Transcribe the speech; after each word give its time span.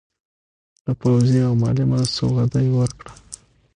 د 0.85 0.87
پوځي 1.01 1.39
او 1.47 1.53
مالي 1.61 1.85
مرستو 1.91 2.23
وعده 2.33 2.59
یې 2.65 2.71
ورکړه. 2.79 3.11